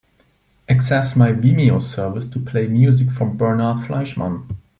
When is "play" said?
2.39-2.65